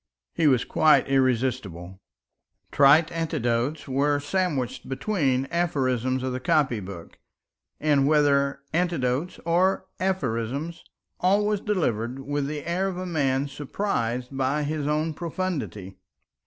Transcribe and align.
He 0.33 0.47
was 0.47 0.65
quite 0.65 1.07
irresistible. 1.07 1.99
Trite 2.71 3.11
anecdotes 3.11 3.87
were 3.87 4.19
sandwiched 4.19 4.89
between 4.89 5.45
aphorisms 5.51 6.23
of 6.23 6.33
the 6.33 6.39
copybook; 6.39 7.19
and 7.79 8.07
whether 8.07 8.61
anecdote 8.73 9.37
or 9.45 9.85
aphorism, 9.99 10.73
all 11.19 11.45
was 11.45 11.61
delivered 11.61 12.17
with 12.17 12.47
the 12.47 12.65
air 12.67 12.87
of 12.87 12.97
a 12.97 13.05
man 13.05 13.47
surprised 13.47 14.35
by 14.35 14.63
his 14.63 14.87
own 14.87 15.13
profundity. 15.13 15.97